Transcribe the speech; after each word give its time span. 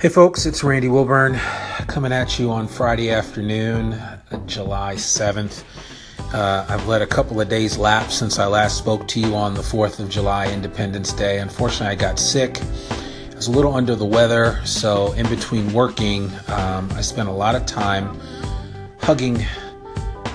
Hey 0.00 0.08
folks, 0.08 0.46
it's 0.46 0.64
Randy 0.64 0.88
Wilburn 0.88 1.34
coming 1.86 2.10
at 2.10 2.38
you 2.38 2.50
on 2.50 2.68
Friday 2.68 3.10
afternoon, 3.10 4.00
July 4.46 4.94
7th. 4.94 5.62
Uh, 6.32 6.64
I've 6.66 6.88
let 6.88 7.02
a 7.02 7.06
couple 7.06 7.38
of 7.38 7.50
days 7.50 7.76
lapse 7.76 8.14
since 8.14 8.38
I 8.38 8.46
last 8.46 8.78
spoke 8.78 9.06
to 9.08 9.20
you 9.20 9.34
on 9.34 9.52
the 9.52 9.60
4th 9.60 10.00
of 10.00 10.08
July, 10.08 10.50
Independence 10.50 11.12
Day. 11.12 11.38
Unfortunately, 11.38 11.88
I 11.88 11.96
got 11.96 12.18
sick. 12.18 12.62
I 12.62 13.34
was 13.34 13.48
a 13.48 13.50
little 13.50 13.74
under 13.74 13.94
the 13.94 14.06
weather, 14.06 14.58
so 14.64 15.12
in 15.12 15.28
between 15.28 15.70
working, 15.74 16.30
um, 16.48 16.90
I 16.92 17.02
spent 17.02 17.28
a 17.28 17.32
lot 17.32 17.54
of 17.54 17.66
time 17.66 18.18
hugging 19.02 19.44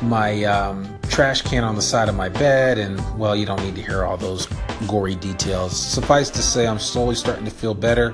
my 0.04 0.44
um, 0.44 0.96
trash 1.10 1.42
can 1.42 1.64
on 1.64 1.74
the 1.74 1.82
side 1.82 2.08
of 2.08 2.14
my 2.14 2.30
bed, 2.30 2.78
and 2.78 3.02
well, 3.18 3.36
you 3.36 3.48
don't 3.48 3.64
need 3.64 3.74
to 3.78 3.82
hear 3.82 4.04
all 4.04 4.16
those 4.16 4.48
gory 4.88 5.16
details. 5.16 5.76
Suffice 5.76 6.30
to 6.30 6.44
say, 6.44 6.68
I'm 6.68 6.78
slowly 6.78 7.16
starting 7.16 7.46
to 7.46 7.52
feel 7.52 7.74
better. 7.74 8.14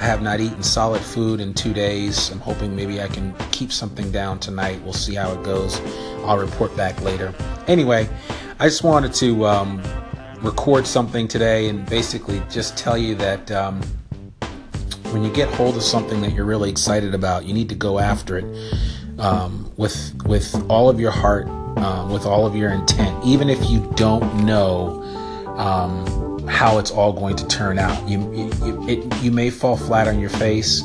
I 0.00 0.04
have 0.04 0.22
not 0.22 0.40
eaten 0.40 0.62
solid 0.62 1.02
food 1.02 1.40
in 1.40 1.52
two 1.52 1.74
days. 1.74 2.30
I'm 2.30 2.40
hoping 2.40 2.74
maybe 2.74 3.02
I 3.02 3.06
can 3.06 3.34
keep 3.52 3.70
something 3.70 4.10
down 4.10 4.38
tonight. 4.38 4.80
We'll 4.82 4.94
see 4.94 5.14
how 5.14 5.30
it 5.32 5.42
goes. 5.42 5.78
I'll 6.24 6.38
report 6.38 6.74
back 6.74 6.98
later. 7.02 7.34
Anyway, 7.66 8.08
I 8.58 8.64
just 8.64 8.82
wanted 8.82 9.12
to 9.14 9.44
um, 9.44 9.82
record 10.40 10.86
something 10.86 11.28
today 11.28 11.68
and 11.68 11.84
basically 11.84 12.42
just 12.48 12.78
tell 12.78 12.96
you 12.96 13.14
that 13.16 13.50
um, 13.50 13.82
when 15.10 15.22
you 15.22 15.30
get 15.30 15.52
hold 15.52 15.76
of 15.76 15.82
something 15.82 16.22
that 16.22 16.32
you're 16.32 16.46
really 16.46 16.70
excited 16.70 17.14
about, 17.14 17.44
you 17.44 17.52
need 17.52 17.68
to 17.68 17.74
go 17.74 17.98
after 17.98 18.38
it 18.38 18.46
um, 19.18 19.70
with 19.76 20.14
with 20.24 20.64
all 20.70 20.88
of 20.88 20.98
your 20.98 21.10
heart, 21.10 21.46
um, 21.76 22.10
with 22.10 22.24
all 22.24 22.46
of 22.46 22.56
your 22.56 22.70
intent, 22.70 23.22
even 23.22 23.50
if 23.50 23.68
you 23.68 23.86
don't 23.96 24.46
know 24.46 25.02
um, 25.58 26.46
how 26.46 26.78
it's 26.78 26.90
all 26.90 27.12
going 27.12 27.36
to 27.36 27.46
turn 27.46 27.78
out. 27.78 28.08
You 28.08 28.20
you, 28.34 28.88
it, 28.88 29.22
you 29.22 29.30
may 29.30 29.50
fall 29.50 29.76
flat 29.76 30.08
on 30.08 30.18
your 30.20 30.30
face, 30.30 30.82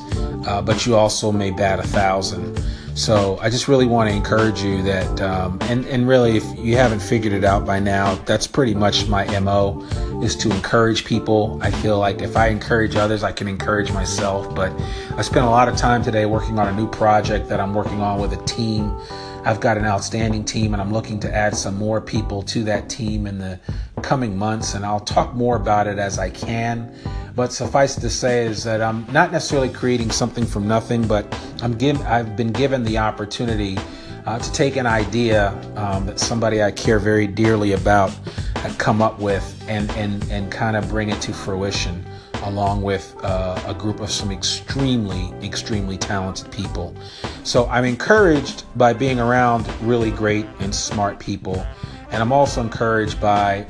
uh, 0.48 0.62
but 0.62 0.86
you 0.86 0.95
also 0.95 1.31
may 1.31 1.52
bat 1.52 1.80
a 1.80 1.84
thousand. 1.84 2.62
So 2.95 3.38
I 3.42 3.50
just 3.50 3.67
really 3.67 3.86
want 3.86 4.09
to 4.09 4.16
encourage 4.16 4.62
you 4.62 4.81
that, 4.84 5.20
um, 5.22 5.58
and 5.64 5.86
and 5.88 6.08
really, 6.08 6.38
if 6.38 6.44
you 6.58 6.78
haven't 6.78 7.02
figured 7.02 7.34
it 7.34 7.44
out 7.44 7.66
by 7.66 7.78
now, 7.78 8.16
that's 8.26 8.48
pretty 8.48 8.73
much 8.73 9.08
my 9.08 9.26
mo 9.39 9.86
is 10.23 10.34
to 10.38 10.50
encourage 10.50 11.04
people. 11.04 11.59
I 11.61 11.72
feel 11.72 12.00
like 12.00 12.22
if 12.22 12.38
I 12.38 12.48
encourage 12.48 12.95
others, 12.95 13.22
I 13.22 13.34
can 13.34 13.50
encourage 13.50 13.92
myself. 13.92 14.56
But 14.56 14.72
I 15.17 15.23
spent 15.23 15.45
a 15.45 15.50
lot 15.50 15.67
of 15.67 15.76
time 15.76 16.04
today 16.04 16.26
working 16.26 16.58
on 16.58 16.67
a 16.67 16.73
new 16.73 16.89
project 16.89 17.50
that 17.50 17.59
I'm 17.59 17.73
working 17.73 18.00
on 18.00 18.22
with 18.22 18.32
a 18.32 18.42
team. 18.45 18.95
I've 19.44 19.59
got 19.59 19.78
an 19.78 19.86
outstanding 19.86 20.45
team, 20.45 20.73
and 20.73 20.82
I'm 20.82 20.94
looking 20.94 21.20
to 21.20 21.36
add 21.36 21.56
some 21.56 21.76
more 21.76 22.00
people 22.00 22.44
to 22.44 22.64
that 22.64 22.89
team 22.89 23.28
in 23.28 23.39
the 23.39 23.59
coming 24.06 24.38
months. 24.38 24.75
And 24.75 24.86
I'll 24.86 25.00
talk 25.00 25.34
more 25.34 25.56
about 25.56 25.88
it 25.88 25.98
as 25.98 26.20
I 26.20 26.30
can. 26.30 26.94
But 27.36 27.52
suffice 27.52 27.95
to 27.95 28.09
say 28.09 28.45
is 28.45 28.64
that 28.64 28.81
I'm 28.81 29.06
not 29.11 29.31
necessarily 29.31 29.70
creating 29.70 30.11
something 30.11 30.45
from 30.45 30.67
nothing, 30.67 31.06
but 31.08 31.25
I'm 31.61 31.73
given, 31.73 32.02
I've 32.03 32.38
been 32.38 32.53
given 32.53 32.83
the 32.83 33.00
opportunity 33.00 33.78
uh, 34.26 34.39
to 34.39 34.52
take 34.53 34.76
an 34.76 34.86
idea 34.86 35.50
um, 35.76 36.06
that 36.06 36.20
somebody 36.20 36.64
I 36.64 36.72
care 36.72 37.00
very 37.00 37.28
dearly 37.28 37.73
about 37.73 38.11
had 38.56 38.78
come 38.78 39.02
up 39.02 39.20
with 39.20 39.45
and 39.67 39.92
and 39.92 40.23
and 40.31 40.52
kind 40.52 40.76
of 40.76 40.89
bring 40.89 41.09
it 41.09 41.22
to 41.22 41.33
fruition 41.33 42.03
along 42.44 42.81
with 42.81 43.16
uh, 43.23 43.59
a 43.67 43.73
group 43.73 44.00
of 44.00 44.11
some 44.11 44.31
extremely, 44.31 45.33
extremely 45.44 45.98
talented 45.98 46.52
people. 46.52 46.95
So 47.44 47.66
I'm 47.67 47.86
encouraged 47.86 48.66
by 48.78 48.94
being 48.94 49.20
around 49.20 49.67
really 49.81 50.11
great 50.11 50.45
and 50.59 50.73
smart 50.73 51.20
people. 51.20 51.66
And 52.11 52.22
I'm 52.22 52.31
also 52.31 52.61
encouraged 52.61 53.20
by 53.20 53.66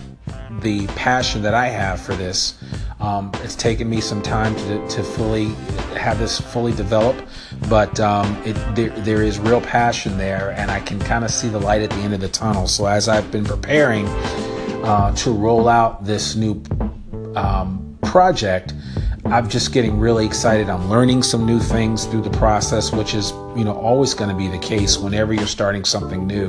the 0.61 0.87
passion 0.87 1.41
that 1.41 1.53
I 1.53 1.67
have 1.67 2.01
for 2.01 2.15
this. 2.15 2.55
Um, 2.99 3.31
it's 3.43 3.55
taken 3.55 3.89
me 3.89 4.01
some 4.01 4.21
time 4.21 4.55
to, 4.55 4.87
to 4.87 5.03
fully 5.03 5.45
have 5.97 6.17
this 6.19 6.39
fully 6.39 6.73
develop, 6.73 7.15
but 7.69 7.99
um, 7.99 8.35
it, 8.45 8.53
there, 8.75 8.89
there 9.01 9.21
is 9.21 9.39
real 9.39 9.61
passion 9.61 10.17
there, 10.17 10.51
and 10.51 10.71
I 10.71 10.79
can 10.79 10.99
kind 10.99 11.23
of 11.25 11.31
see 11.31 11.49
the 11.49 11.59
light 11.59 11.81
at 11.81 11.89
the 11.89 11.97
end 11.97 12.13
of 12.13 12.21
the 12.21 12.29
tunnel. 12.29 12.67
So 12.67 12.85
as 12.85 13.07
I've 13.09 13.31
been 13.31 13.45
preparing 13.45 14.07
uh, 14.85 15.13
to 15.15 15.31
roll 15.31 15.67
out 15.67 16.05
this 16.05 16.35
new 16.35 16.61
um, 17.35 17.97
project, 18.01 18.73
I'm 19.25 19.49
just 19.49 19.73
getting 19.73 19.99
really 19.99 20.25
excited. 20.25 20.69
I'm 20.69 20.87
learning 20.87 21.23
some 21.23 21.45
new 21.45 21.59
things 21.59 22.05
through 22.05 22.21
the 22.21 22.37
process, 22.37 22.91
which 22.91 23.15
is, 23.15 23.31
you 23.57 23.63
know, 23.63 23.75
always 23.75 24.13
going 24.13 24.29
to 24.29 24.35
be 24.35 24.47
the 24.47 24.59
case 24.59 24.99
whenever 24.99 25.33
you're 25.33 25.47
starting 25.47 25.83
something 25.83 26.27
new. 26.27 26.47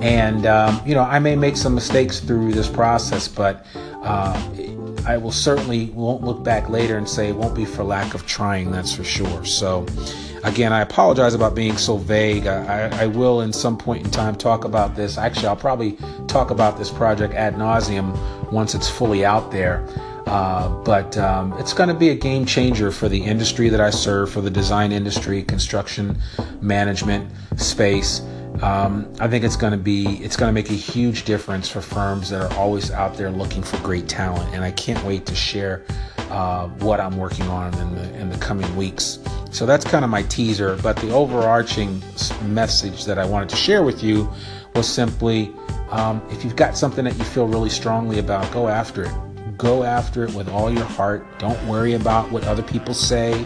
And, 0.00 0.46
um, 0.46 0.80
you 0.86 0.94
know, 0.94 1.02
I 1.02 1.18
may 1.18 1.36
make 1.36 1.56
some 1.56 1.74
mistakes 1.74 2.20
through 2.20 2.52
this 2.52 2.68
process, 2.68 3.28
but 3.28 3.66
uh, 4.02 4.50
I 5.06 5.16
will 5.16 5.32
certainly 5.32 5.86
won't 5.90 6.22
look 6.22 6.42
back 6.42 6.68
later 6.68 6.96
and 6.96 7.08
say 7.08 7.28
it 7.28 7.36
won't 7.36 7.54
be 7.54 7.64
for 7.64 7.84
lack 7.84 8.14
of 8.14 8.26
trying, 8.26 8.70
that's 8.70 8.94
for 8.94 9.04
sure. 9.04 9.44
So, 9.44 9.86
again, 10.44 10.72
I 10.72 10.80
apologize 10.80 11.34
about 11.34 11.54
being 11.54 11.76
so 11.76 11.96
vague. 11.96 12.46
I, 12.46 13.02
I, 13.02 13.06
will, 13.06 13.42
in 13.42 13.52
some 13.52 13.76
point 13.76 14.04
in 14.04 14.10
time, 14.10 14.36
talk 14.36 14.64
about 14.64 14.96
this. 14.96 15.18
Actually, 15.18 15.48
I'll 15.48 15.56
probably 15.56 15.98
talk 16.28 16.50
about 16.50 16.78
this 16.78 16.90
project 16.90 17.34
ad 17.34 17.54
nauseum 17.54 18.16
once 18.50 18.74
it's 18.74 18.88
fully 18.88 19.24
out 19.24 19.50
there. 19.50 19.86
Uh, 20.26 20.68
but 20.84 21.16
um, 21.18 21.52
it's 21.54 21.72
going 21.72 21.88
to 21.88 21.94
be 21.94 22.10
a 22.10 22.14
game 22.14 22.46
changer 22.46 22.92
for 22.92 23.08
the 23.08 23.20
industry 23.20 23.68
that 23.68 23.80
I 23.80 23.90
serve, 23.90 24.30
for 24.30 24.40
the 24.40 24.50
design 24.50 24.92
industry, 24.92 25.42
construction, 25.42 26.18
management, 26.60 27.30
space. 27.56 28.20
Um, 28.62 29.12
I 29.20 29.28
think 29.28 29.44
it's 29.44 29.56
going 29.56 29.72
to 29.72 29.78
be 29.78 30.22
it's 30.24 30.36
going 30.36 30.48
to 30.48 30.52
make 30.52 30.70
a 30.70 30.74
huge 30.74 31.24
difference 31.24 31.68
for 31.68 31.80
firms 31.80 32.30
that 32.30 32.42
are 32.42 32.58
always 32.58 32.90
out 32.90 33.16
there 33.16 33.30
looking 33.30 33.62
for 33.62 33.78
great 33.78 34.08
talent, 34.08 34.54
and 34.54 34.62
I 34.62 34.70
can't 34.72 35.02
wait 35.04 35.26
to 35.26 35.34
share 35.34 35.84
uh, 36.30 36.68
what 36.80 37.00
I'm 37.00 37.16
working 37.16 37.46
on 37.48 37.72
in 37.78 37.94
the 37.94 38.18
in 38.18 38.28
the 38.28 38.38
coming 38.38 38.74
weeks. 38.76 39.18
So 39.50 39.66
that's 39.66 39.84
kind 39.84 40.04
of 40.04 40.10
my 40.10 40.22
teaser. 40.24 40.76
But 40.82 40.96
the 40.96 41.10
overarching 41.12 42.02
message 42.44 43.04
that 43.06 43.18
I 43.18 43.24
wanted 43.24 43.48
to 43.48 43.56
share 43.56 43.82
with 43.82 44.02
you 44.02 44.30
was 44.74 44.88
simply, 44.88 45.52
um, 45.90 46.22
if 46.30 46.44
you've 46.44 46.56
got 46.56 46.76
something 46.76 47.04
that 47.04 47.16
you 47.16 47.24
feel 47.24 47.48
really 47.48 47.70
strongly 47.70 48.18
about, 48.18 48.50
go 48.52 48.68
after 48.68 49.04
it 49.04 49.12
Go 49.60 49.82
after 49.82 50.24
it 50.24 50.32
with 50.32 50.48
all 50.48 50.72
your 50.72 50.86
heart. 50.86 51.22
Don't 51.38 51.62
worry 51.68 51.92
about 51.92 52.32
what 52.32 52.44
other 52.44 52.62
people 52.62 52.94
say 52.94 53.44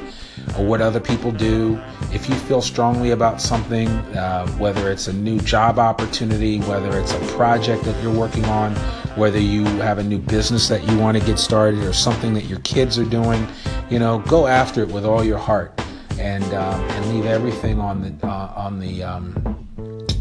or 0.58 0.64
what 0.64 0.80
other 0.80 1.00
people 1.00 1.30
do. 1.32 1.80
If 2.12 2.28
you 2.28 2.34
feel 2.34 2.60
strongly 2.60 3.10
about 3.10 3.40
something, 3.40 3.88
uh, 3.88 4.46
whether 4.58 4.90
it's 4.90 5.08
a 5.08 5.12
new 5.12 5.38
job 5.40 5.78
opportunity, 5.78 6.60
whether 6.60 6.98
it's 6.98 7.12
a 7.12 7.20
project 7.36 7.84
that 7.84 8.02
you're 8.02 8.14
working 8.14 8.44
on, 8.46 8.74
whether 9.16 9.38
you 9.38 9.64
have 9.64 9.98
a 9.98 10.02
new 10.02 10.18
business 10.18 10.68
that 10.68 10.82
you 10.88 10.98
want 10.98 11.16
to 11.18 11.24
get 11.24 11.38
started 11.38 11.82
or 11.84 11.92
something 11.92 12.34
that 12.34 12.44
your 12.44 12.58
kids 12.60 12.98
are 12.98 13.04
doing, 13.04 13.46
you 13.90 13.98
know, 13.98 14.18
go 14.20 14.46
after 14.46 14.82
it 14.82 14.88
with 14.88 15.04
all 15.04 15.24
your 15.24 15.38
heart 15.38 15.80
and 16.18 16.44
um, 16.54 16.80
and 16.80 17.14
leave 17.14 17.26
everything 17.26 17.80
on 17.80 18.02
the 18.02 18.26
uh, 18.26 18.52
on 18.56 18.78
the 18.78 19.02
um, 19.02 19.34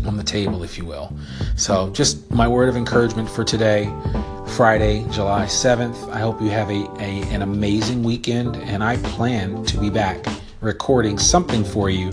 on 0.05 0.17
the 0.17 0.23
table, 0.23 0.63
if 0.63 0.77
you 0.77 0.85
will. 0.85 1.15
So, 1.55 1.89
just 1.91 2.29
my 2.31 2.47
word 2.47 2.69
of 2.69 2.75
encouragement 2.75 3.29
for 3.29 3.43
today. 3.43 3.85
Friday, 4.55 5.03
July 5.09 5.45
7th. 5.45 6.11
I 6.11 6.19
hope 6.19 6.39
you 6.39 6.51
have 6.51 6.69
a, 6.69 6.83
a, 6.99 7.23
an 7.33 7.41
amazing 7.41 8.03
weekend, 8.03 8.55
and 8.55 8.83
I 8.83 8.97
plan 8.97 9.65
to 9.65 9.79
be 9.79 9.89
back 9.89 10.23
recording 10.61 11.17
something 11.17 11.63
for 11.63 11.89
you 11.89 12.11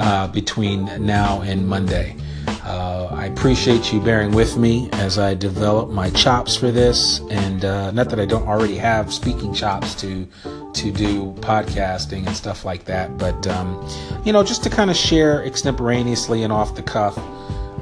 uh, 0.00 0.28
between 0.28 0.86
now 1.04 1.42
and 1.42 1.68
Monday. 1.68 2.16
Uh, 2.64 3.08
I 3.10 3.26
appreciate 3.26 3.92
you 3.92 4.00
bearing 4.00 4.32
with 4.32 4.56
me 4.56 4.88
as 4.94 5.18
I 5.18 5.34
develop 5.34 5.90
my 5.90 6.08
chops 6.10 6.56
for 6.56 6.70
this, 6.70 7.20
and 7.30 7.66
uh, 7.66 7.90
not 7.90 8.08
that 8.08 8.18
I 8.18 8.24
don't 8.24 8.48
already 8.48 8.76
have 8.76 9.12
speaking 9.12 9.52
chops 9.52 9.94
to 9.96 10.26
to 10.72 10.90
do 10.90 11.34
podcasting 11.34 12.26
and 12.26 12.34
stuff 12.34 12.64
like 12.64 12.86
that, 12.86 13.18
but 13.18 13.46
um, 13.46 13.86
you 14.24 14.32
know, 14.32 14.42
just 14.42 14.64
to 14.64 14.70
kind 14.70 14.90
of 14.90 14.96
share 14.96 15.44
extemporaneously 15.44 16.44
and 16.44 16.52
off 16.52 16.74
the 16.74 16.82
cuff 16.82 17.18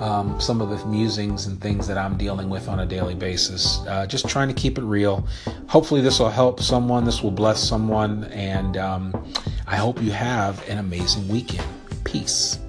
um, 0.00 0.40
some 0.40 0.60
of 0.60 0.70
the 0.70 0.84
musings 0.86 1.46
and 1.46 1.60
things 1.60 1.86
that 1.86 1.98
I'm 1.98 2.16
dealing 2.16 2.48
with 2.48 2.68
on 2.68 2.80
a 2.80 2.86
daily 2.86 3.14
basis. 3.14 3.80
Uh, 3.86 4.06
just 4.06 4.28
trying 4.28 4.48
to 4.48 4.54
keep 4.54 4.78
it 4.78 4.84
real. 4.84 5.26
Hopefully, 5.68 6.00
this 6.00 6.18
will 6.18 6.30
help 6.30 6.60
someone, 6.60 7.04
this 7.04 7.22
will 7.22 7.30
bless 7.30 7.62
someone, 7.62 8.24
and 8.24 8.76
um, 8.76 9.32
I 9.66 9.76
hope 9.76 10.02
you 10.02 10.12
have 10.12 10.66
an 10.68 10.78
amazing 10.78 11.28
weekend. 11.28 11.66
Peace. 12.04 12.61